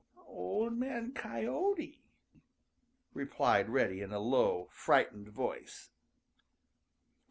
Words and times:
"Old 0.25 0.73
Man 0.73 1.11
Coyote," 1.11 2.01
replied 3.13 3.69
Reddy 3.69 4.01
in 4.01 4.11
a 4.11 4.17
low, 4.19 4.67
frightened 4.71 5.27
voice. 5.29 5.91